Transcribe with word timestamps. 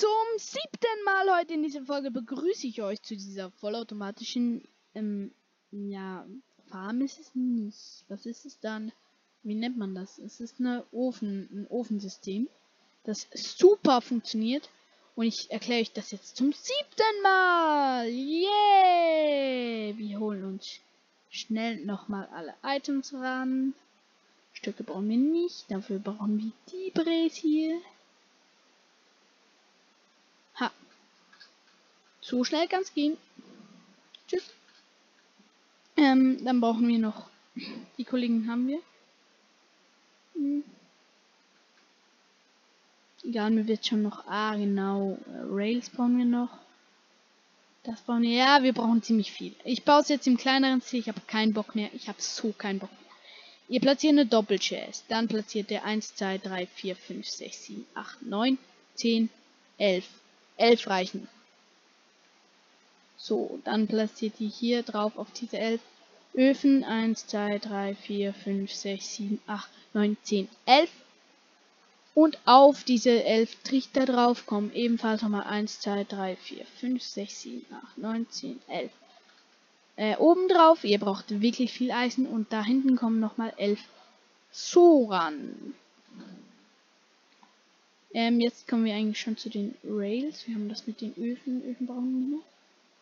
Zum 0.00 0.38
siebten 0.38 1.04
Mal 1.04 1.38
heute 1.38 1.52
in 1.52 1.62
dieser 1.62 1.82
Folge 1.82 2.10
begrüße 2.10 2.66
ich 2.66 2.80
euch 2.80 3.02
zu 3.02 3.14
dieser 3.14 3.50
vollautomatischen, 3.50 4.66
ähm, 4.94 5.30
ja, 5.72 6.24
Farm 6.70 7.02
ist 7.02 7.20
es 7.20 7.34
nicht. 7.34 8.06
Was 8.08 8.24
ist 8.24 8.46
es 8.46 8.58
dann? 8.60 8.92
Wie 9.42 9.54
nennt 9.54 9.76
man 9.76 9.94
das? 9.94 10.18
Es 10.18 10.40
ist 10.40 10.58
eine 10.58 10.86
Ofen, 10.90 11.50
ein 11.52 11.66
Ofensystem, 11.66 12.48
das 13.04 13.28
super 13.34 14.00
funktioniert. 14.00 14.70
Und 15.16 15.26
ich 15.26 15.50
erkläre 15.50 15.82
euch 15.82 15.92
das 15.92 16.12
jetzt 16.12 16.34
zum 16.34 16.54
siebten 16.54 17.22
Mal. 17.22 18.08
Yeah! 18.08 19.98
Wir 19.98 20.18
holen 20.18 20.44
uns 20.44 20.80
schnell 21.28 21.84
nochmal 21.84 22.26
alle 22.32 22.54
Items 22.62 23.12
ran. 23.12 23.74
Stücke 24.54 24.82
brauchen 24.82 25.10
wir 25.10 25.18
nicht, 25.18 25.70
dafür 25.70 25.98
brauchen 25.98 26.38
wir 26.38 26.52
die 26.72 26.90
Bres 26.90 27.34
hier. 27.34 27.82
So 32.20 32.44
schnell 32.44 32.68
es 32.80 32.94
gehen. 32.94 33.16
Tschüss. 34.28 34.54
Ähm, 35.96 36.44
dann 36.44 36.60
brauchen 36.60 36.86
wir 36.88 36.98
noch. 36.98 37.28
Die 37.98 38.04
Kollegen 38.04 38.48
haben 38.48 38.68
wir. 38.68 38.80
Hm. 40.34 40.64
Egal, 43.24 43.50
mir 43.50 43.66
wird 43.66 43.86
schon 43.86 44.02
noch. 44.02 44.26
Ah, 44.26 44.56
genau. 44.56 45.18
Rails 45.50 45.90
brauchen 45.90 46.18
wir 46.18 46.24
noch. 46.24 46.50
Das 47.82 48.00
bauen 48.02 48.22
wir. 48.22 48.30
Ja, 48.30 48.62
wir 48.62 48.72
brauchen 48.72 49.02
ziemlich 49.02 49.32
viel. 49.32 49.54
Ich 49.64 49.84
baue 49.84 50.00
es 50.00 50.08
jetzt 50.08 50.26
im 50.26 50.36
kleineren 50.36 50.80
Stil. 50.80 51.00
Ich 51.00 51.08
habe 51.08 51.20
keinen 51.26 51.52
Bock 51.52 51.74
mehr. 51.74 51.90
Ich 51.94 52.08
habe 52.08 52.20
so 52.20 52.52
keinen 52.52 52.78
Bock 52.78 52.90
mehr. 52.90 53.00
Ihr 53.68 53.80
platziert 53.80 54.12
eine 54.12 54.26
Doppelchest. 54.26 55.04
Dann 55.08 55.28
platziert 55.28 55.70
ihr 55.70 55.84
1, 55.84 56.14
2, 56.16 56.38
3, 56.38 56.66
4, 56.66 56.96
5, 56.96 57.28
6, 57.28 57.64
7, 57.66 57.86
8, 57.94 58.22
9, 58.22 58.58
10, 58.94 59.30
11. 59.78 60.04
11 60.56 60.86
reichen. 60.88 61.28
So, 63.22 63.60
dann 63.64 63.86
platziert 63.86 64.40
ihr 64.40 64.48
hier 64.48 64.82
drauf 64.82 65.18
auf 65.18 65.30
diese 65.32 65.58
11 65.58 65.80
Öfen. 66.34 66.84
1, 66.84 67.26
2, 67.26 67.58
3, 67.58 67.94
4, 67.94 68.32
5, 68.32 68.72
6, 68.72 69.14
7, 69.14 69.40
8, 69.46 69.70
9, 69.92 70.16
10, 70.22 70.48
11. 70.64 70.90
Und 72.14 72.38
auf 72.46 72.82
diese 72.82 73.22
11 73.22 73.62
Trichter 73.62 74.06
drauf 74.06 74.46
kommen 74.46 74.72
ebenfalls 74.74 75.20
nochmal 75.20 75.44
1, 75.44 75.80
2, 75.80 76.04
3, 76.04 76.36
4, 76.36 76.64
5, 76.64 77.02
6, 77.02 77.40
7, 77.42 77.66
8, 77.70 77.98
9, 77.98 78.30
10, 78.30 78.62
11. 78.68 78.90
Äh, 79.96 80.16
oben 80.16 80.48
drauf, 80.48 80.82
ihr 80.84 80.98
braucht 80.98 81.42
wirklich 81.42 81.72
viel 81.72 81.92
Eisen 81.92 82.26
und 82.26 82.50
da 82.54 82.64
hinten 82.64 82.96
kommen 82.96 83.20
nochmal 83.20 83.52
11 83.58 83.80
Soran. 84.50 85.74
Ähm, 88.14 88.40
jetzt 88.40 88.66
kommen 88.66 88.86
wir 88.86 88.94
eigentlich 88.94 89.20
schon 89.20 89.36
zu 89.36 89.50
den 89.50 89.74
Rails. 89.84 90.48
Wir 90.48 90.54
haben 90.54 90.70
das 90.70 90.86
mit 90.86 91.02
den 91.02 91.14
Öfen. 91.18 91.62
Öfen 91.70 91.86
brauchen 91.86 92.30
wir 92.30 92.38
noch. 92.38 92.44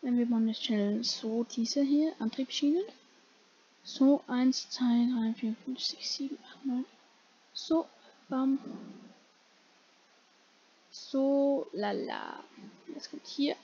Ähm, 0.03 0.17
wir 0.17 0.25
bauen 0.25 0.47
jetzt 0.47 0.63
schnell 0.63 1.03
so 1.03 1.43
diese 1.43 1.81
hier, 1.81 2.13
Antriebsschienen. 2.19 2.83
So, 3.83 4.21
1, 4.27 4.69
2, 4.69 4.83
3, 4.83 5.33
4, 5.33 5.55
5, 5.65 5.79
6, 5.79 6.15
7, 6.15 6.37
8, 6.57 6.65
9. 6.65 6.85
So, 7.53 7.87
bam. 8.27 8.59
So, 10.91 11.67
lala. 11.73 12.39
Jetzt 12.93 13.09
kommt 13.09 13.27
hier 13.27 13.55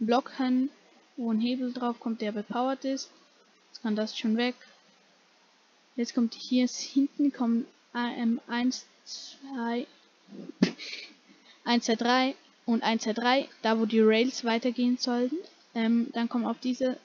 ein 0.00 0.06
Block 0.06 0.36
hin, 0.36 0.70
wo 1.16 1.32
ein 1.32 1.40
Hebel 1.40 1.72
drauf 1.72 2.00
kommt, 2.00 2.20
der 2.20 2.32
bepowered 2.32 2.84
ist. 2.84 3.10
Jetzt 3.68 3.82
kann 3.82 3.96
das 3.96 4.18
schon 4.18 4.36
weg. 4.36 4.56
Jetzt 5.96 6.14
kommt 6.14 6.34
hier 6.34 6.66
hinten 6.66 7.32
kommen 7.32 7.66
ähm, 7.94 8.40
1, 8.46 8.86
2, 9.04 9.86
1, 11.64 11.84
2, 11.84 11.96
3 11.96 12.34
und 12.66 12.82
1, 12.82 13.02
2, 13.02 13.12
3, 13.12 13.48
da 13.62 13.78
wo 13.78 13.86
die 13.86 14.00
Rails 14.00 14.44
weitergehen 14.44 14.98
sollten. 14.98 15.36
Ähm, 15.78 16.08
dann 16.12 16.28
kommen 16.28 16.44
auf 16.44 16.58
diese, 16.58 16.98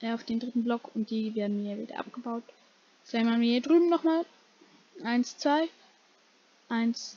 äh, 0.00 0.12
auf 0.12 0.22
den 0.22 0.38
dritten 0.38 0.62
Block 0.62 0.94
und 0.94 1.10
die 1.10 1.34
werden 1.34 1.64
hier 1.64 1.76
wieder 1.76 1.98
abgebaut. 1.98 2.44
Sagen 3.02 3.26
wir 3.26 3.50
hier 3.50 3.60
drüben 3.60 3.88
nochmal. 3.88 4.24
1, 5.02 5.38
2, 5.38 5.68
1, 6.68 7.16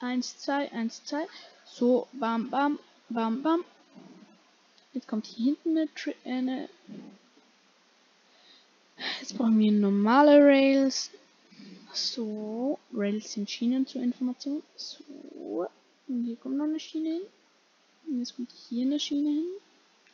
1, 0.00 0.38
2, 0.38 0.70
1, 0.70 1.04
2. 1.06 1.26
So, 1.64 2.08
bam, 2.12 2.50
bam, 2.50 2.78
bam, 3.08 3.42
bam. 3.42 3.64
Jetzt 4.92 5.08
kommt 5.08 5.24
hier 5.24 5.56
hinten 5.56 5.78
eine, 5.78 5.88
äh, 6.24 6.38
eine 6.38 6.68
Jetzt 9.20 9.38
brauchen 9.38 9.58
wir 9.58 9.72
normale 9.72 10.44
Rails. 10.44 11.10
So, 11.94 12.78
Rails 12.92 13.32
sind 13.32 13.50
Schienen 13.50 13.86
zur 13.86 14.02
Information. 14.02 14.62
So, 14.76 15.66
und 16.06 16.24
hier 16.26 16.36
kommt 16.36 16.58
noch 16.58 16.64
eine 16.64 16.78
Schiene 16.78 17.14
hin. 17.14 17.22
Und 18.06 18.18
jetzt 18.18 18.36
kommt 18.36 18.52
hier 18.68 18.84
eine 18.84 19.00
Schiene 19.00 19.30
hin. 19.30 19.48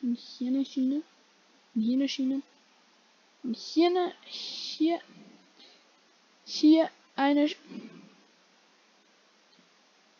Und 0.01 0.17
hier 0.17 0.49
eine 0.49 0.65
Schiene. 0.65 1.01
Und 1.75 1.81
hier 1.81 1.95
eine 1.95 2.09
Schiene. 2.09 2.41
Und 3.43 3.57
hier 3.57 3.87
eine. 3.87 4.13
Hier. 4.25 4.99
Hier 6.45 6.89
eine 7.15 7.47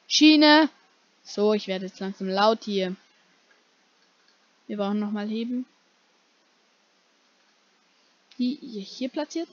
Schiene. 0.08 0.70
So, 1.24 1.54
ich 1.54 1.68
werde 1.68 1.86
jetzt 1.86 2.00
langsam 2.00 2.28
laut 2.28 2.64
hier. 2.64 2.96
Wir 4.68 4.78
brauchen 4.78 5.00
nochmal 5.00 5.28
heben. 5.28 5.66
Die 8.38 8.56
ihr 8.56 8.82
hier 8.82 9.10
platziert. 9.10 9.50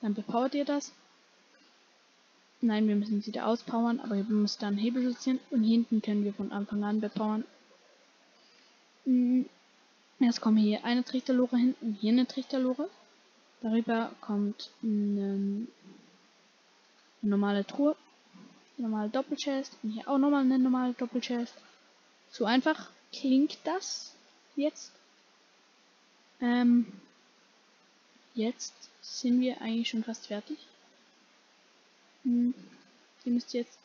Dann 0.00 0.14
bepowert 0.14 0.54
ihr 0.54 0.64
das. 0.64 0.92
Nein, 2.60 2.88
wir 2.88 2.96
müssen 2.96 3.20
sie 3.20 3.32
da 3.32 3.46
auspowern, 3.46 4.00
aber 4.00 4.16
wir 4.16 4.24
müssen 4.24 4.60
dann 4.60 4.76
Hebel 4.76 5.02
justieren 5.02 5.40
und 5.50 5.64
hinten 5.64 6.00
können 6.00 6.24
wir 6.24 6.32
von 6.32 6.52
Anfang 6.52 6.82
an 6.84 7.00
bepowern. 7.00 7.44
Jetzt 9.06 10.40
kommen 10.40 10.56
hier 10.56 10.84
eine 10.84 11.04
Trichterlore 11.04 11.56
hin 11.56 11.74
und 11.80 11.94
hier 11.94 12.12
eine 12.12 12.26
Trichterlore. 12.26 12.88
Darüber 13.60 14.12
kommt 14.20 14.70
eine 14.82 15.66
normale 17.22 17.66
Truhe, 17.66 17.96
eine 18.78 18.88
normale 18.88 19.10
Doppelchest 19.10 19.76
und 19.82 19.92
hier 19.92 20.08
auch 20.08 20.18
nochmal 20.18 20.42
eine 20.42 20.58
normale 20.58 20.94
Doppelchest. 20.94 21.54
So 22.30 22.44
einfach 22.44 22.90
klingt 23.12 23.58
das 23.64 24.14
jetzt. 24.56 24.92
Ähm, 26.40 26.86
jetzt 28.34 28.74
sind 29.00 29.40
wir 29.40 29.60
eigentlich 29.60 29.90
schon 29.90 30.04
fast 30.04 30.26
fertig. 30.26 30.58
Hm, 32.22 32.54
ihr 33.24 33.32
müsst 33.32 33.54
jetzt 33.54 33.78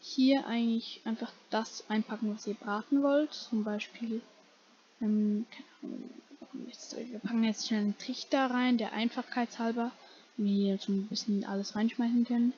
hier 0.00 0.46
eigentlich 0.46 1.00
einfach 1.04 1.32
das 1.50 1.84
einpacken, 1.88 2.34
was 2.34 2.46
ihr 2.46 2.54
braten 2.54 3.02
wollt. 3.02 3.32
Zum 3.32 3.64
Beispiel, 3.64 4.22
ähm, 5.00 5.46
wir 6.52 7.18
packen 7.20 7.44
jetzt 7.44 7.68
schnell 7.68 7.80
einen 7.80 7.98
Trichter 7.98 8.50
rein, 8.50 8.78
der 8.78 8.92
einfachkeitshalber, 8.92 9.92
wir 10.36 10.52
hier 10.52 10.78
so 10.78 10.92
ein 10.92 11.06
bisschen 11.06 11.44
alles 11.44 11.76
reinschmeißen 11.76 12.24
können. 12.24 12.52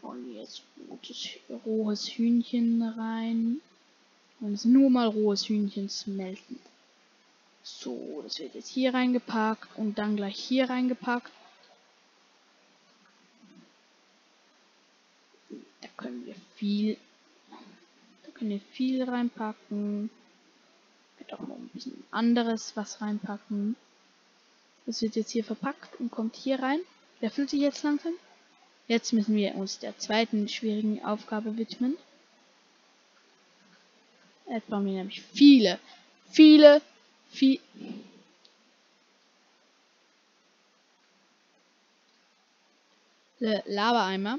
Und 0.00 0.34
jetzt 0.34 0.62
gutes 0.88 1.30
rohes 1.64 2.08
Hühnchen 2.08 2.82
rein. 2.82 3.60
Und 4.40 4.54
es 4.54 4.64
nur 4.64 4.90
mal 4.90 5.06
rohes 5.06 5.48
Hühnchen 5.48 5.88
smelten. 5.88 6.58
So, 7.62 8.20
das 8.24 8.40
wird 8.40 8.54
jetzt 8.56 8.68
hier 8.68 8.92
reingepackt 8.92 9.78
und 9.78 9.98
dann 9.98 10.16
gleich 10.16 10.36
hier 10.36 10.68
reingepackt. 10.68 11.30
können 16.02 16.26
wir 16.26 16.34
viel, 16.56 16.96
da 18.24 18.32
können 18.32 18.50
wir 18.50 18.60
viel 18.72 19.02
reinpacken. 19.04 20.10
Auch 21.32 21.40
noch 21.40 21.56
ein 21.56 21.70
bisschen 21.72 22.04
anderes 22.10 22.76
was 22.76 23.00
reinpacken. 23.00 23.76
Das 24.86 25.00
wird 25.02 25.16
jetzt 25.16 25.30
hier 25.30 25.44
verpackt 25.44 25.98
und 26.00 26.10
kommt 26.10 26.36
hier 26.36 26.60
rein. 26.60 26.80
Der 27.20 27.30
füllt 27.30 27.50
sich 27.50 27.60
jetzt 27.60 27.82
langsam. 27.82 28.12
Jetzt 28.88 29.12
müssen 29.12 29.36
wir 29.36 29.54
uns 29.54 29.78
der 29.78 29.96
zweiten 29.98 30.48
schwierigen 30.48 31.04
Aufgabe 31.04 31.56
widmen. 31.56 31.96
Jetzt 34.48 34.66
brauchen 34.66 34.86
wir 34.86 34.92
nämlich 34.92 35.22
viele, 35.22 35.78
viele, 36.30 36.82
viel. 37.30 37.60
Lava-Eimer. 43.38 44.38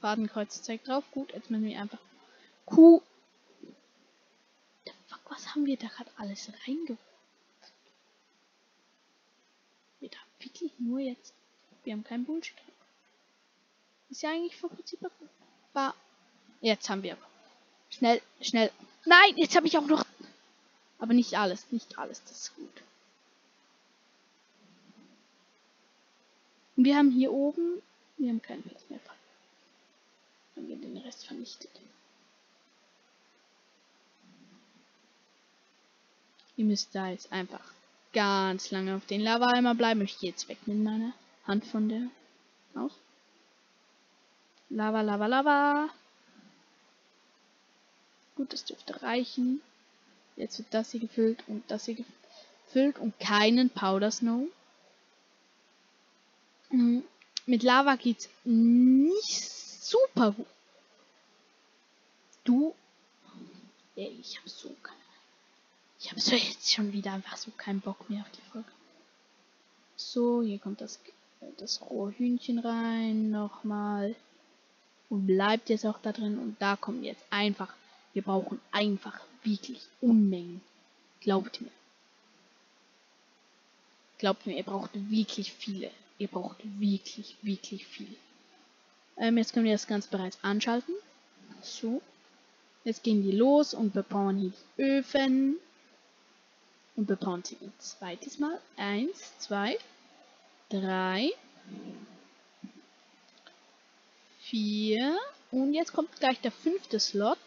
Fadenkreuz 0.00 0.62
zeigt 0.62 0.88
drauf. 0.88 1.04
Gut, 1.10 1.32
jetzt 1.32 1.50
müssen 1.50 1.64
wir 1.64 1.80
einfach 1.80 1.98
Q. 2.64 3.02
Haben 5.58 5.66
wir 5.66 5.76
da 5.76 5.88
gerade 5.88 6.10
alles 6.18 6.52
reingeworfen? 6.68 7.04
Wir 9.98 10.08
da 10.08 10.18
wirklich 10.38 10.70
nur 10.78 11.00
jetzt. 11.00 11.34
Wir 11.82 11.94
haben 11.94 12.04
kein 12.04 12.24
Bullshit. 12.24 12.54
Ist 14.08 14.22
ja 14.22 14.30
eigentlich 14.30 14.56
vom 14.56 14.70
Prinzip 14.70 15.00
war. 15.72 15.96
Jetzt 16.60 16.88
haben 16.88 17.02
wir. 17.02 17.18
Schnell, 17.90 18.22
schnell. 18.40 18.70
Nein, 19.04 19.36
jetzt 19.36 19.56
habe 19.56 19.66
ich 19.66 19.76
auch 19.76 19.86
noch. 19.86 20.06
Aber 21.00 21.12
nicht 21.12 21.36
alles, 21.36 21.66
nicht 21.72 21.98
alles, 21.98 22.22
das 22.22 22.42
ist 22.42 22.54
gut. 22.54 22.82
wir 26.76 26.96
haben 26.96 27.10
hier 27.10 27.32
oben. 27.32 27.82
Wir 28.16 28.28
haben 28.28 28.42
keinen 28.42 28.62
Platz 28.62 28.82
mehr. 28.88 29.00
Dann 30.54 30.68
wird 30.68 30.84
den 30.84 30.98
Rest 30.98 31.26
vernichtet. 31.26 31.72
Ihr 36.58 36.64
müsst 36.64 36.92
da 36.92 37.08
jetzt 37.08 37.30
einfach 37.30 37.60
ganz 38.12 38.72
lange 38.72 38.96
auf 38.96 39.06
den 39.06 39.20
Lava-Eimer 39.20 39.76
bleiben. 39.76 40.02
Ich 40.02 40.18
gehe 40.18 40.30
jetzt 40.30 40.48
weg 40.48 40.58
mit 40.66 40.78
meiner 40.78 41.12
Hand 41.46 41.64
von 41.64 41.88
der 41.88 42.08
aus. 42.74 42.90
Lava, 44.68 45.02
Lava, 45.02 45.26
Lava. 45.26 45.88
Gut, 48.34 48.52
das 48.52 48.64
dürfte 48.64 49.00
reichen. 49.04 49.60
Jetzt 50.34 50.58
wird 50.58 50.74
das 50.74 50.90
hier 50.90 50.98
gefüllt 50.98 51.44
und 51.46 51.62
das 51.70 51.84
hier 51.84 52.04
gefüllt 52.66 52.98
und 52.98 53.16
keinen 53.20 53.70
Powder 53.70 54.10
Snow. 54.10 54.48
Mhm. 56.70 57.04
Mit 57.46 57.62
Lava 57.62 57.94
geht's 57.94 58.28
nicht 58.42 59.40
super 59.40 60.32
gut. 60.32 60.46
Du. 62.42 62.74
Ey, 63.94 64.18
ich 64.20 64.38
habe 64.38 64.48
so 64.48 64.74
Ich 66.00 66.10
habe 66.10 66.20
so 66.20 66.34
jetzt 66.34 66.72
schon 66.72 66.92
wieder 66.92 67.12
einfach 67.12 67.36
so 67.36 67.50
keinen 67.50 67.80
Bock 67.80 68.08
mehr 68.08 68.22
auf 68.22 68.30
die 68.30 68.50
Folge. 68.52 68.68
So, 69.96 70.42
hier 70.42 70.58
kommt 70.58 70.80
das, 70.80 71.00
das 71.56 71.80
rohe 71.82 72.12
Hühnchen 72.12 72.60
rein. 72.60 73.30
Nochmal. 73.30 74.14
Und 75.08 75.26
bleibt 75.26 75.70
jetzt 75.70 75.84
auch 75.86 75.98
da 76.00 76.12
drin. 76.12 76.38
Und 76.38 76.56
da 76.60 76.76
kommen 76.76 77.02
jetzt 77.02 77.24
einfach. 77.30 77.74
Wir 78.12 78.22
brauchen 78.22 78.60
einfach 78.70 79.20
wirklich 79.42 79.80
Unmengen. 80.00 80.60
Glaubt 81.20 81.60
mir. 81.60 81.70
Glaubt 84.18 84.46
mir, 84.46 84.56
ihr 84.56 84.64
braucht 84.64 84.90
wirklich 85.10 85.52
viele. 85.52 85.90
Ihr 86.18 86.28
braucht 86.28 86.58
wirklich, 86.80 87.36
wirklich 87.42 87.86
viel. 87.86 88.16
Ähm, 89.16 89.36
jetzt 89.38 89.52
können 89.52 89.66
wir 89.66 89.72
das 89.72 89.86
Ganze 89.86 90.10
bereits 90.10 90.38
anschalten. 90.42 90.94
So. 91.62 92.02
Jetzt 92.84 93.02
gehen 93.02 93.22
die 93.22 93.32
los 93.32 93.74
und 93.74 93.92
bebauen 93.92 94.38
hier 94.38 94.52
die 94.76 94.82
Öfen. 94.82 95.56
Und 96.98 97.06
bebauen 97.06 97.44
sie 97.44 97.56
ein 97.62 97.72
zweites 97.78 98.40
Mal. 98.40 98.58
Eins, 98.76 99.38
zwei, 99.38 99.78
drei, 100.68 101.30
vier. 104.40 105.16
Und 105.52 105.74
jetzt 105.74 105.92
kommt 105.92 106.10
gleich 106.18 106.40
der 106.40 106.50
fünfte 106.50 106.98
Slot. 106.98 107.38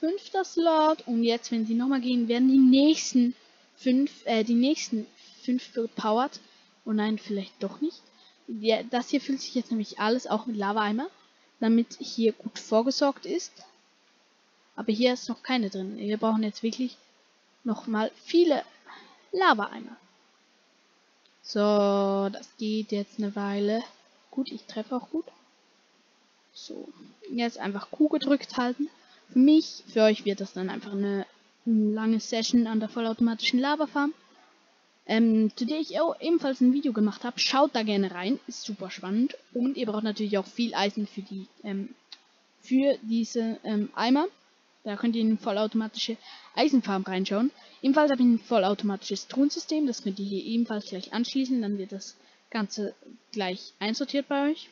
Fünfter 0.00 0.42
Slot. 0.42 1.06
Und 1.06 1.22
jetzt, 1.22 1.52
wenn 1.52 1.64
sie 1.64 1.74
nochmal 1.74 2.00
gehen, 2.00 2.26
werden 2.26 2.48
die 2.48 2.58
nächsten 2.58 3.36
fünf, 3.76 4.10
äh, 4.26 4.42
die 4.42 4.54
nächsten 4.54 5.06
fünf 5.44 5.72
bepowert. 5.72 6.40
Oh 6.84 6.90
nein, 6.90 7.20
vielleicht 7.20 7.62
doch 7.62 7.80
nicht. 7.80 8.02
Ja, 8.48 8.82
das 8.82 9.10
hier 9.10 9.20
füllt 9.20 9.42
sich 9.42 9.54
jetzt 9.54 9.70
nämlich 9.70 10.00
alles 10.00 10.26
auch 10.26 10.46
mit 10.46 10.56
Lava-Eimer, 10.56 11.06
damit 11.60 11.98
hier 12.00 12.32
gut 12.32 12.58
vorgesorgt 12.58 13.26
ist. 13.26 13.52
Aber 14.74 14.92
hier 14.92 15.12
ist 15.12 15.28
noch 15.28 15.44
keine 15.44 15.70
drin. 15.70 15.98
Wir 15.98 16.16
brauchen 16.16 16.42
jetzt 16.42 16.64
wirklich 16.64 16.96
nochmal 17.64 18.10
viele 18.24 18.62
Lava-Eimer. 19.32 19.96
So, 21.42 22.28
das 22.30 22.48
geht 22.58 22.92
jetzt 22.92 23.18
eine 23.18 23.34
Weile. 23.36 23.82
Gut, 24.30 24.50
ich 24.50 24.64
treffe 24.64 24.96
auch 24.96 25.10
gut. 25.10 25.26
So, 26.52 26.88
jetzt 27.30 27.58
einfach 27.58 27.90
Q 27.90 28.08
gedrückt 28.08 28.56
halten. 28.56 28.88
Für 29.32 29.38
mich, 29.38 29.84
für 29.88 30.02
euch 30.02 30.24
wird 30.24 30.40
das 30.40 30.52
dann 30.52 30.70
einfach 30.70 30.92
eine, 30.92 31.26
lange 31.66 32.20
Session 32.20 32.66
an 32.66 32.80
der 32.80 32.90
vollautomatischen 32.90 33.58
Lava-Farm 33.58 34.12
ähm, 35.06 35.50
zu 35.54 35.66
der 35.66 35.80
ich 35.80 36.00
auch 36.00 36.18
ebenfalls 36.20 36.60
ein 36.60 36.72
Video 36.72 36.92
gemacht 36.92 37.24
habe. 37.24 37.38
Schaut 37.38 37.74
da 37.74 37.82
gerne 37.82 38.10
rein, 38.12 38.40
ist 38.46 38.62
super 38.62 38.90
spannend. 38.90 39.36
Und 39.52 39.76
ihr 39.76 39.86
braucht 39.86 40.04
natürlich 40.04 40.38
auch 40.38 40.46
viel 40.46 40.74
Eisen 40.74 41.06
für 41.06 41.22
die, 41.22 41.46
ähm, 41.62 41.90
für 42.62 42.96
diese 43.02 43.58
ähm, 43.64 43.90
Eimer. 43.94 44.26
Da 44.84 44.96
könnt 44.96 45.16
ihr 45.16 45.22
in 45.22 45.38
vollautomatische 45.38 46.18
Eisenfarm 46.54 47.02
reinschauen. 47.02 47.50
Ebenfalls 47.82 48.10
habe 48.10 48.20
ich 48.20 48.28
ein 48.28 48.38
vollautomatisches 48.38 49.26
Truhensystem, 49.28 49.86
das 49.86 50.02
könnt 50.02 50.18
ihr 50.18 50.26
hier 50.26 50.44
ebenfalls 50.44 50.86
gleich 50.86 51.12
anschließen, 51.12 51.60
dann 51.62 51.78
wird 51.78 51.92
das 51.92 52.16
Ganze 52.50 52.94
gleich 53.32 53.72
einsortiert 53.80 54.28
bei 54.28 54.50
euch. 54.50 54.68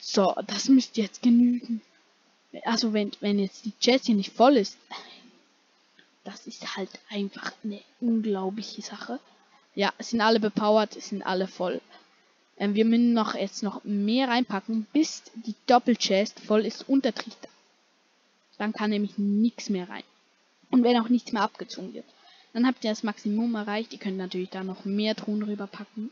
So, 0.00 0.34
das 0.46 0.68
müsste 0.68 1.02
jetzt 1.02 1.22
genügen. 1.22 1.82
Also 2.64 2.92
wenn, 2.92 3.12
wenn 3.20 3.38
jetzt 3.38 3.64
die 3.64 3.72
Chest 3.80 4.06
hier 4.06 4.14
nicht 4.14 4.32
voll 4.32 4.56
ist, 4.56 4.76
das 6.24 6.46
ist 6.46 6.76
halt 6.76 6.90
einfach 7.10 7.52
eine 7.62 7.80
unglaubliche 8.00 8.80
Sache. 8.82 9.20
Ja, 9.74 9.92
sind 9.98 10.20
alle 10.20 10.40
bepowert, 10.40 10.94
sind 10.94 11.22
alle 11.22 11.48
voll. 11.48 11.80
Ähm, 12.56 12.74
wir 12.74 12.84
müssen 12.84 13.12
noch 13.12 13.34
jetzt 13.34 13.62
noch 13.62 13.82
mehr 13.84 14.28
reinpacken, 14.28 14.86
bis 14.92 15.22
die 15.34 15.54
Doppelchest 15.66 16.40
voll 16.40 16.64
ist 16.64 16.88
und 16.88 17.04
der 17.04 17.14
Trichter. 17.14 17.48
Dann 18.58 18.72
kann 18.72 18.90
nämlich 18.90 19.18
nichts 19.18 19.68
mehr 19.68 19.88
rein. 19.88 20.04
Und 20.70 20.82
wenn 20.82 20.98
auch 20.98 21.08
nichts 21.08 21.32
mehr 21.32 21.42
abgezogen 21.42 21.94
wird. 21.94 22.06
Dann 22.52 22.66
habt 22.66 22.84
ihr 22.84 22.90
das 22.90 23.02
Maximum 23.02 23.54
erreicht. 23.54 23.92
Ihr 23.92 23.98
könnt 23.98 24.16
natürlich 24.16 24.50
da 24.50 24.62
noch 24.62 24.84
mehr 24.84 25.16
Truhen 25.16 25.42
rüberpacken. 25.42 26.10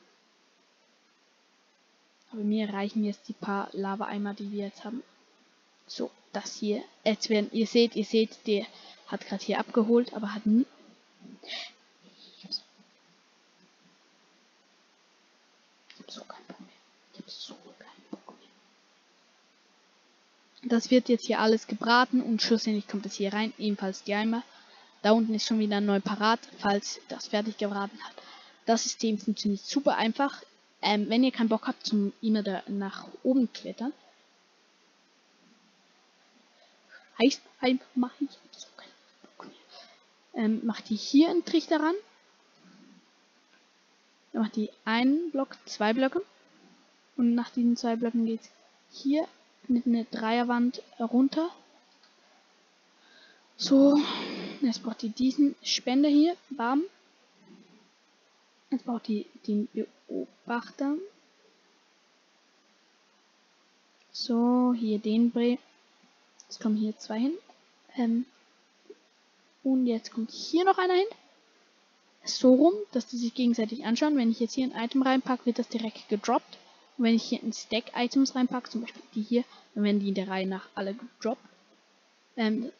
Aber 2.32 2.42
mir 2.42 2.72
reichen 2.72 3.04
jetzt 3.04 3.28
die 3.28 3.34
paar 3.34 3.68
Lava-Eimer, 3.72 4.34
die 4.34 4.50
wir 4.50 4.64
jetzt 4.66 4.84
haben. 4.84 5.02
So, 5.86 6.10
das 6.32 6.56
hier. 6.56 6.82
Jetzt 7.04 7.28
werden, 7.28 7.50
ihr 7.52 7.66
seht, 7.66 7.94
ihr 7.94 8.04
seht, 8.04 8.46
der 8.46 8.66
hat 9.06 9.26
gerade 9.26 9.44
hier 9.44 9.58
abgeholt, 9.58 10.14
aber 10.14 10.34
hat 10.34 10.46
nie. 10.46 10.66
Ich 15.98 16.14
so 16.14 16.24
keinen 16.24 16.46
Bock 16.46 16.60
mehr. 16.60 16.68
Ich 17.12 17.20
hab 17.20 17.30
so 17.30 17.54
keinen 17.78 18.04
Bock 18.10 18.34
mehr. 18.38 18.48
Das 20.62 20.90
wird 20.90 21.08
jetzt 21.08 21.26
hier 21.26 21.40
alles 21.40 21.66
gebraten 21.66 22.20
und 22.20 22.40
schlussendlich 22.40 22.86
kommt 22.86 23.06
es 23.06 23.14
hier 23.14 23.32
rein. 23.32 23.52
Ebenfalls 23.58 24.04
die 24.04 24.14
Eimer. 24.14 24.42
Da 25.02 25.10
unten 25.10 25.34
ist 25.34 25.46
schon 25.46 25.58
wieder 25.58 25.80
neu 25.80 26.00
parat, 26.00 26.40
falls 26.58 27.00
das 27.08 27.26
fertig 27.28 27.58
gebraten 27.58 27.98
hat. 28.04 28.14
Das 28.66 28.84
System 28.84 29.18
funktioniert 29.18 29.60
super 29.60 29.96
einfach. 29.96 30.42
Ähm, 30.80 31.08
wenn 31.08 31.24
ihr 31.24 31.32
keinen 31.32 31.48
Bock 31.48 31.66
habt 31.66 31.84
zum 31.84 32.12
immer 32.22 32.42
da 32.42 32.62
nach 32.68 33.08
oben 33.24 33.52
klettern, 33.52 33.92
heißt 37.20 37.40
einfach 37.60 37.86
mache 37.94 38.24
ich 38.24 38.30
so 38.52 38.66
ähm, 40.34 40.60
macht 40.64 40.88
die 40.88 40.96
hier 40.96 41.30
einen 41.30 41.44
Trichter 41.44 41.80
ran. 41.80 41.94
Dann 44.32 44.42
macht 44.42 44.56
die 44.56 44.70
einen 44.84 45.30
Block, 45.30 45.56
zwei 45.66 45.92
Blöcke. 45.92 46.22
Und 47.16 47.34
nach 47.34 47.50
diesen 47.50 47.76
zwei 47.76 47.96
Blöcken 47.96 48.24
geht 48.24 48.40
es 48.40 48.50
hier 48.90 49.26
mit 49.68 49.86
einer 49.86 50.04
Dreierwand 50.04 50.82
runter. 50.98 51.50
So, 53.56 54.00
jetzt 54.60 54.82
braucht 54.82 55.02
die 55.02 55.10
diesen 55.10 55.54
Spender 55.62 56.08
hier, 56.08 56.36
bam. 56.50 56.82
Jetzt 58.70 58.86
braucht 58.86 59.06
die 59.06 59.26
den 59.46 59.68
Beobachter. 59.72 60.96
So, 64.10 64.74
hier 64.74 64.98
den 64.98 65.30
Bre. 65.30 65.58
Jetzt 66.48 66.60
kommen 66.60 66.76
hier 66.76 66.96
zwei 66.98 67.18
hin. 67.18 67.34
Ähm, 67.96 68.26
und 69.62 69.86
jetzt 69.86 70.12
kommt 70.12 70.30
hier 70.30 70.64
noch 70.64 70.78
einer 70.78 70.94
hin. 70.94 71.06
So 72.24 72.54
rum, 72.54 72.74
dass 72.92 73.06
die 73.06 73.16
sich 73.16 73.34
gegenseitig 73.34 73.84
anschauen. 73.84 74.16
Wenn 74.16 74.30
ich 74.30 74.40
jetzt 74.40 74.54
hier 74.54 74.66
ein 74.66 74.84
Item 74.84 75.02
reinpacke, 75.02 75.46
wird 75.46 75.58
das 75.58 75.68
direkt 75.68 76.08
gedroppt. 76.08 76.58
Und 76.96 77.04
wenn 77.04 77.14
ich 77.14 77.24
hier 77.24 77.42
ein 77.42 77.52
Stack 77.52 77.92
Items 77.94 78.34
reinpacke, 78.34 78.70
zum 78.70 78.82
Beispiel 78.82 79.02
die 79.14 79.22
hier, 79.22 79.44
dann 79.74 79.84
werden 79.84 80.00
die 80.00 80.08
in 80.08 80.14
der 80.14 80.28
Reihe 80.28 80.46
nach 80.46 80.68
alle 80.74 80.94
gedroppt. 80.94 81.42
Ähm, 82.36 82.70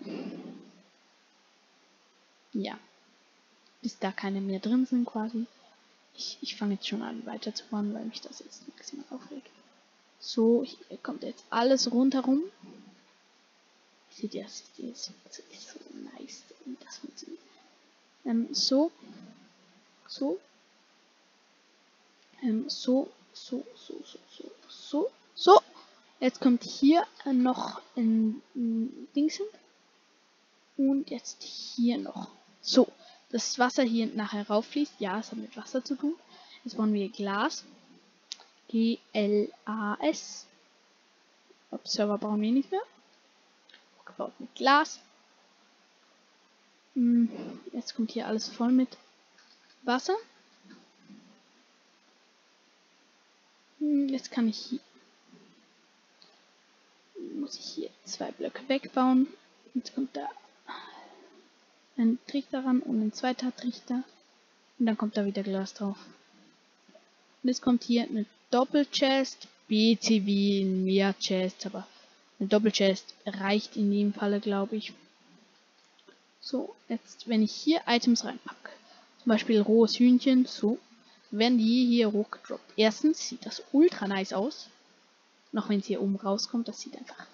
ja. 2.52 2.78
Bis 3.80 3.98
da 3.98 4.12
keine 4.12 4.40
mehr 4.40 4.60
drin 4.60 4.86
sind 4.86 5.06
quasi. 5.06 5.46
Ich, 6.14 6.38
ich 6.40 6.56
fange 6.56 6.74
jetzt 6.74 6.86
schon 6.86 7.02
an 7.02 7.24
weiterzubauen, 7.26 7.94
weil 7.94 8.04
mich 8.04 8.20
das 8.20 8.40
jetzt 8.40 8.68
maximal 8.68 9.06
aufregt. 9.10 9.48
So, 10.20 10.62
hier 10.62 10.98
kommt 10.98 11.24
jetzt 11.24 11.44
alles 11.50 11.90
rundherum. 11.90 12.42
Seht 14.10 14.34
ihr, 14.34 14.46
seht 14.48 14.78
ihr, 14.78 14.92
das 14.92 15.10
ist 15.38 15.68
so 15.68 15.80
nice. 16.14 16.44
Das 16.84 16.98
funktioniert. 16.98 17.42
Ähm, 18.24 18.48
so. 18.52 18.92
So. 20.06 20.38
Ähm, 22.42 22.68
so, 22.68 23.10
so, 23.32 23.64
so, 23.74 23.94
so, 24.04 24.18
so, 24.30 24.50
so, 24.68 25.10
so. 25.34 25.60
Jetzt 26.20 26.40
kommt 26.40 26.62
hier 26.62 27.04
noch 27.24 27.80
ein, 27.96 28.42
Dings 29.14 29.36
hin. 29.36 29.46
Und 30.76 31.10
jetzt 31.10 31.42
hier 31.42 31.98
noch. 31.98 32.28
So. 32.60 32.88
Das 33.30 33.58
Wasser 33.58 33.82
hier 33.82 34.06
nachher 34.06 34.46
rauffließt. 34.46 34.94
Ja, 34.98 35.18
es 35.18 35.30
hat 35.30 35.38
mit 35.38 35.56
Wasser 35.56 35.84
zu 35.84 35.96
tun. 35.96 36.14
Jetzt 36.64 36.76
bauen 36.76 36.92
wir 36.92 37.08
Glas. 37.08 37.64
G-L-A-S. 38.68 40.46
Server 41.84 42.18
brauchen 42.18 42.42
wir 42.42 42.52
nicht 42.52 42.70
mehr 42.70 42.82
gebaut 44.04 44.32
mit 44.38 44.54
Glas. 44.54 45.00
Hm, 46.94 47.30
jetzt 47.72 47.94
kommt 47.94 48.12
hier 48.12 48.26
alles 48.26 48.48
voll 48.48 48.72
mit 48.72 48.96
Wasser. 49.82 50.14
Jetzt 54.08 54.30
kann 54.30 54.48
ich 54.48 54.56
hier 54.56 54.80
muss 57.42 57.58
ich 57.58 57.64
hier 57.64 57.90
zwei 58.04 58.30
Blöcke 58.30 58.68
wegbauen. 58.68 59.26
Jetzt 59.74 59.94
kommt 59.94 60.16
da 60.16 60.28
ein 61.96 62.18
Trichter 62.26 62.64
ran 62.64 62.80
und 62.80 63.02
ein 63.02 63.12
zweiter 63.12 63.54
Trichter. 63.54 64.04
Und 64.78 64.86
dann 64.86 64.96
kommt 64.96 65.16
da 65.16 65.24
wieder 65.24 65.42
Glas 65.42 65.74
drauf. 65.74 65.98
Und 67.42 67.50
es 67.50 67.60
kommt 67.60 67.84
hier 67.84 68.04
eine 68.04 68.26
Doppelchest, 68.50 69.48
BTV, 69.68 70.64
mehr 70.64 71.14
Chest, 71.18 71.66
aber 71.66 71.86
eine 72.38 72.48
Doppelchest 72.48 73.14
reicht 73.26 73.76
in 73.76 73.90
dem 73.90 74.12
Falle, 74.12 74.40
glaube 74.40 74.76
ich. 74.76 74.92
So, 76.40 76.74
jetzt, 76.88 77.28
wenn 77.28 77.42
ich 77.42 77.52
hier 77.52 77.82
Items 77.86 78.24
reinpacke, 78.24 78.70
zum 79.22 79.30
Beispiel 79.30 79.60
rohes 79.60 79.98
Hühnchen, 79.98 80.46
so, 80.46 80.78
werden 81.32 81.58
die 81.58 81.86
hier 81.86 82.12
hochgedroppt. 82.12 82.72
Erstens 82.76 83.28
sieht 83.28 83.44
das 83.46 83.62
ultra 83.72 84.06
nice 84.06 84.32
aus. 84.32 84.68
Noch 85.50 85.68
wenn 85.68 85.80
es 85.80 85.86
hier 85.86 86.00
oben 86.00 86.16
rauskommt, 86.16 86.68
das 86.68 86.80
sieht 86.80 86.96
einfach. 86.96 87.26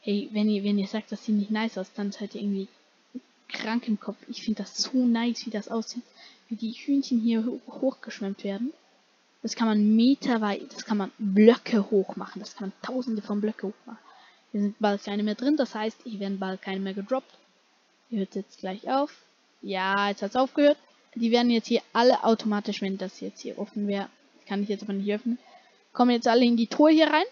Hey, 0.00 0.28
wenn 0.32 0.48
ihr, 0.48 0.64
wenn 0.64 0.78
ihr 0.78 0.86
sagt, 0.86 1.12
das 1.12 1.24
sieht 1.24 1.36
nicht 1.36 1.50
nice 1.50 1.78
aus, 1.78 1.92
dann 1.94 2.12
seid 2.12 2.34
ihr 2.34 2.42
irgendwie 2.42 2.68
krank 3.48 3.86
im 3.88 4.00
Kopf. 4.00 4.16
Ich 4.28 4.42
finde 4.42 4.62
das 4.62 4.76
so 4.76 5.06
nice, 5.06 5.46
wie 5.46 5.50
das 5.50 5.68
aussieht. 5.68 6.02
Wie 6.48 6.56
die 6.56 6.72
Hühnchen 6.72 7.20
hier 7.20 7.44
hochgeschwemmt 7.68 8.44
werden. 8.44 8.72
Das 9.42 9.56
kann 9.56 9.68
man 9.68 9.94
meterweit, 9.94 10.72
das 10.72 10.84
kann 10.84 10.96
man 10.96 11.12
Blöcke 11.18 11.90
hoch 11.90 12.16
machen. 12.16 12.40
Das 12.40 12.56
kann 12.56 12.68
man 12.70 12.82
tausende 12.82 13.22
von 13.22 13.40
Blöcke 13.40 13.68
hoch 13.68 13.86
machen. 13.86 13.98
Hier 14.52 14.60
sind 14.60 14.78
bald 14.78 15.04
keine 15.04 15.22
mehr 15.22 15.34
drin, 15.34 15.56
das 15.56 15.74
heißt, 15.74 16.02
hier 16.04 16.20
werden 16.20 16.38
bald 16.38 16.62
keine 16.62 16.80
mehr 16.80 16.94
gedroppt. 16.94 17.30
Hier 18.08 18.20
hört 18.20 18.34
jetzt 18.34 18.58
gleich 18.58 18.88
auf. 18.88 19.12
Ja, 19.62 20.08
jetzt 20.08 20.22
hat 20.22 20.30
es 20.30 20.36
aufgehört. 20.36 20.78
Die 21.14 21.30
werden 21.30 21.50
jetzt 21.50 21.68
hier 21.68 21.82
alle 21.92 22.24
automatisch, 22.24 22.82
wenn 22.82 22.98
das 22.98 23.20
jetzt 23.20 23.40
hier 23.40 23.58
offen 23.58 23.86
wäre, 23.86 24.08
kann 24.46 24.62
ich 24.62 24.68
jetzt 24.68 24.82
aber 24.82 24.92
nicht 24.92 25.12
öffnen, 25.12 25.38
kommen 25.92 26.10
jetzt 26.10 26.26
alle 26.28 26.44
in 26.44 26.56
die 26.56 26.66
Tor 26.66 26.90
hier 26.90 27.06
rein. 27.06 27.24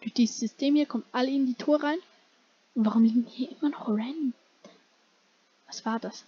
Durch 0.00 0.14
dieses 0.14 0.38
System 0.38 0.74
hier 0.74 0.86
kommen 0.86 1.04
alle 1.12 1.30
in 1.30 1.46
die 1.46 1.54
Tor 1.54 1.82
rein. 1.82 1.98
Und 2.74 2.86
warum 2.86 3.04
liegen 3.04 3.26
hier 3.28 3.50
immer 3.50 3.70
noch 3.70 3.88
random? 3.88 4.32
Was 5.66 5.84
war 5.84 6.00
das? 6.00 6.24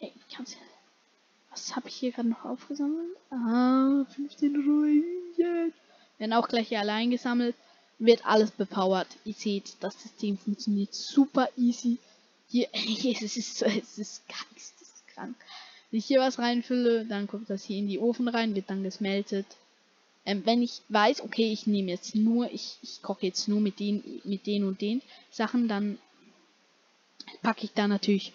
Ey, 0.00 0.12
ich 0.14 0.34
kann's 0.34 0.54
ja. 0.54 0.60
Was 1.50 1.76
habe 1.76 1.88
ich 1.88 1.94
hier 1.94 2.12
gerade 2.12 2.28
noch 2.28 2.44
aufgesammelt? 2.44 3.16
Ah, 3.30 4.04
15 4.14 4.56
Ruinen. 4.56 5.72
Werden 6.18 6.32
auch 6.32 6.48
gleich 6.48 6.68
hier 6.68 6.80
alle 6.80 6.92
eingesammelt. 6.92 7.54
Wird 7.98 8.24
alles 8.24 8.50
bepowert. 8.50 9.08
Ihr 9.24 9.34
seht, 9.34 9.76
das 9.80 10.02
System 10.02 10.38
funktioniert 10.38 10.94
super 10.94 11.48
easy. 11.56 11.98
Hier, 12.48 12.68
es 12.72 13.36
ist, 13.36 13.62
es 13.62 13.98
ist 13.98 14.22
geisteskrank. 15.12 15.36
Wenn 15.90 15.98
ich 15.98 16.06
hier 16.06 16.20
was 16.20 16.38
reinfülle, 16.38 17.04
dann 17.04 17.26
kommt 17.26 17.50
das 17.50 17.64
hier 17.64 17.78
in 17.78 17.88
die 17.88 17.98
Ofen 17.98 18.28
rein, 18.28 18.54
wird 18.54 18.70
dann 18.70 18.82
gesmeltet. 18.82 19.46
Ähm, 20.24 20.42
wenn 20.46 20.62
ich 20.62 20.82
weiß, 20.88 21.22
okay, 21.22 21.52
ich 21.52 21.66
nehme 21.66 21.90
jetzt 21.90 22.14
nur, 22.14 22.50
ich, 22.50 22.78
ich 22.82 23.02
koche 23.02 23.26
jetzt 23.26 23.48
nur 23.48 23.60
mit 23.60 23.80
den, 23.80 24.20
mit 24.24 24.46
den 24.46 24.64
und 24.64 24.80
den 24.80 25.02
Sachen, 25.30 25.68
dann 25.68 25.98
packe 27.42 27.64
ich 27.64 27.72
da 27.72 27.88
natürlich 27.88 28.32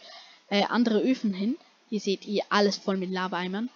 äh, 0.50 0.64
andere 0.64 1.02
Öfen 1.02 1.34
hin. 1.34 1.58
Hier 1.90 2.00
seht 2.00 2.26
ihr 2.28 2.44
alles 2.50 2.78
voll 2.78 2.98
mit 2.98 3.10
Lava-Eimern. 3.10 3.70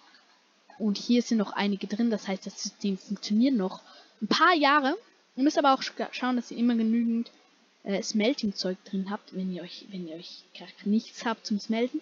Und 0.78 0.98
hier 0.98 1.22
sind 1.22 1.38
noch 1.38 1.52
einige 1.52 1.86
drin, 1.86 2.10
das 2.10 2.28
heißt, 2.28 2.46
das 2.46 2.62
System 2.62 2.98
funktioniert 2.98 3.54
noch 3.54 3.80
ein 4.20 4.28
paar 4.28 4.54
Jahre. 4.54 4.96
Ihr 5.36 5.44
müsst 5.44 5.58
aber 5.58 5.72
auch 5.72 5.82
schauen, 5.82 6.36
dass 6.36 6.50
ihr 6.50 6.58
immer 6.58 6.74
genügend 6.74 7.30
äh, 7.84 8.02
Smelting-Zeug 8.02 8.76
drin 8.84 9.10
habt, 9.10 9.34
wenn 9.34 9.52
ihr 9.52 9.62
euch, 9.62 9.86
wenn 9.90 10.06
ihr 10.06 10.16
euch 10.16 10.44
nichts 10.84 11.24
habt 11.24 11.46
zum 11.46 11.58
Smelten. 11.58 12.00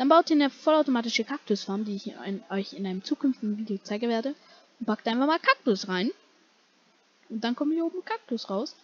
Dann 0.00 0.08
baut 0.08 0.30
ihr 0.30 0.36
eine 0.36 0.48
vollautomatische 0.48 1.24
Kaktusfarm, 1.24 1.84
die 1.84 1.94
ich 1.94 2.14
euch 2.48 2.72
in 2.72 2.86
einem 2.86 3.04
zukünftigen 3.04 3.58
Video 3.58 3.76
zeigen 3.82 4.08
werde. 4.08 4.34
Und 4.78 4.86
packt 4.86 5.06
einfach 5.06 5.26
mal 5.26 5.38
Kaktus 5.38 5.88
rein. 5.88 6.10
Und 7.28 7.44
dann 7.44 7.54
kommt 7.54 7.74
hier 7.74 7.84
oben 7.84 8.02
Kaktus 8.02 8.48
raus. 8.48 8.74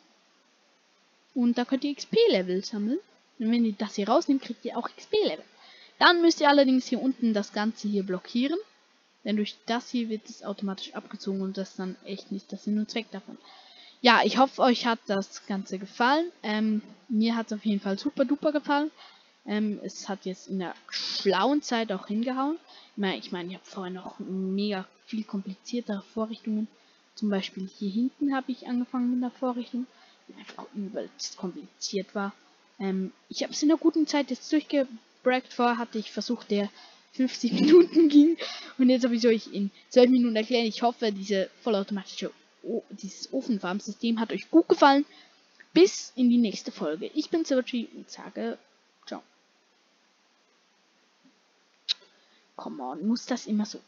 Und 1.35 1.56
da 1.56 1.64
könnt 1.64 1.85
ihr 1.85 1.94
XP-Level 1.94 2.62
sammeln. 2.62 2.99
Und 3.38 3.50
wenn 3.50 3.64
ihr 3.64 3.73
das 3.73 3.94
hier 3.94 4.11
rausnehmt, 4.11 4.42
kriegt 4.42 4.62
ihr 4.66 4.76
auch 4.76 4.90
XP-Level. 4.90 5.44
Dann 5.99 6.20
müsst 6.20 6.42
ihr 6.42 6.50
allerdings 6.50 6.87
hier 6.87 7.00
unten 7.00 7.32
das 7.32 7.54
Ganze 7.54 7.88
hier 7.88 8.02
blockieren. 8.02 8.58
Denn 9.25 9.37
durch 9.37 9.56
das 9.64 9.88
hier 9.88 10.11
wird 10.11 10.28
es 10.28 10.44
automatisch 10.44 10.92
abgezogen 10.92 11.40
und 11.40 11.56
das 11.56 11.76
dann 11.76 11.96
echt 12.04 12.30
nicht 12.30 12.52
das 12.52 12.64
Sinn 12.64 12.78
und 12.78 12.90
Zweck 12.90 13.11
davon. 13.11 13.38
Ja, 14.02 14.20
ich 14.23 14.37
hoffe, 14.37 14.61
euch 14.61 14.85
hat 14.85 14.99
das 15.06 15.46
Ganze 15.46 15.78
gefallen. 15.78 16.30
Ähm, 16.42 16.82
mir 17.08 17.37
hat 17.37 17.46
es 17.46 17.54
auf 17.54 17.64
jeden 17.64 17.80
Fall 17.80 17.99
super 17.99 18.26
duper 18.26 18.52
gefallen. 18.52 18.90
Ähm, 19.46 19.78
es 19.82 20.08
hat 20.08 20.24
jetzt 20.24 20.48
in 20.48 20.58
der 20.58 20.74
schlauen 20.90 21.62
Zeit 21.62 21.92
auch 21.92 22.06
hingehauen. 22.08 22.58
Ich 22.92 22.96
meine, 22.96 23.18
ich, 23.18 23.32
mein, 23.32 23.48
ich 23.48 23.54
habe 23.54 23.64
vorher 23.64 23.92
noch 23.92 24.18
mega 24.18 24.86
viel 25.06 25.24
kompliziertere 25.24 26.02
Vorrichtungen. 26.14 26.68
Zum 27.14 27.30
Beispiel 27.30 27.68
hier 27.78 27.90
hinten 27.90 28.34
habe 28.34 28.52
ich 28.52 28.66
angefangen 28.66 29.12
mit 29.12 29.22
der 29.22 29.30
Vorrichtung, 29.30 29.86
die 30.28 30.34
einfach 30.34 30.66
übelst 30.74 31.36
kompliziert 31.36 32.14
war. 32.14 32.32
Ähm, 32.78 33.12
ich 33.28 33.42
habe 33.42 33.52
es 33.52 33.62
in 33.62 33.70
einer 33.70 33.78
guten 33.78 34.06
Zeit 34.06 34.30
jetzt 34.30 34.52
durchgebrackt. 34.52 35.52
Vorher 35.52 35.78
hatte 35.78 35.98
ich 35.98 36.10
versucht, 36.10 36.50
der 36.50 36.68
50 37.12 37.52
Minuten 37.60 38.08
ging. 38.08 38.36
Und 38.78 38.90
jetzt 38.90 39.04
habe 39.04 39.16
ich 39.16 39.26
euch 39.26 39.46
in 39.52 39.70
12 39.90 40.10
Minuten 40.10 40.36
erklärt. 40.36 40.66
Ich 40.66 40.82
hoffe, 40.82 41.12
diese 41.12 41.50
vollautomatische, 41.62 42.30
o 42.62 42.82
dieses 42.90 43.32
Ofenfarmsystem 43.32 44.20
hat 44.20 44.32
euch 44.32 44.50
gut 44.50 44.68
gefallen. 44.68 45.06
Bis 45.72 46.12
in 46.16 46.30
die 46.30 46.38
nächste 46.38 46.72
Folge. 46.72 47.10
Ich 47.14 47.30
bin 47.30 47.44
Sergi 47.44 47.88
und 47.94 48.10
sage 48.10 48.58
Come 52.56 52.82
on, 52.82 53.06
muss 53.06 53.26
das 53.26 53.46
immer 53.46 53.66
so 53.66 53.78